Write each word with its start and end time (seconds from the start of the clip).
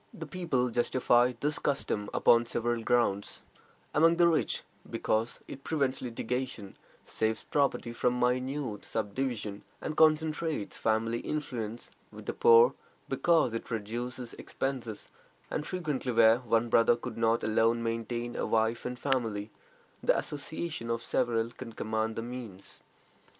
The 0.15 0.25
people 0.25 0.69
justify 0.69 1.33
this 1.41 1.59
custom 1.59 2.09
upon 2.11 2.47
several 2.47 2.81
grounds: 2.81 3.43
among 3.93 4.15
the 4.17 4.27
rich, 4.27 4.63
because 4.89 5.39
it 5.47 5.63
prevents 5.63 6.01
litigation, 6.01 6.73
saves 7.05 7.43
property 7.43 7.93
from 7.93 8.19
minute 8.19 8.83
subdivision, 8.83 9.61
and 9.79 9.95
concentrates 9.95 10.75
family 10.75 11.19
influence; 11.19 11.91
with 12.11 12.25
the 12.25 12.33
poor, 12.33 12.73
because 13.09 13.53
it 13.53 13.69
reduces 13.69 14.33
expenses, 14.39 15.09
and 15.51 15.67
frequently 15.67 16.11
where 16.11 16.39
one 16.39 16.67
brother 16.67 16.95
could 16.95 17.19
not 17.19 17.43
alone 17.43 17.83
maintain 17.83 18.35
a 18.35 18.47
wife 18.47 18.85
and 18.85 18.97
family, 18.97 19.51
the 20.01 20.17
association 20.17 20.89
of 20.89 21.03
several 21.03 21.51
can 21.51 21.73
command 21.73 22.15
the 22.15 22.23
means. 22.23 22.81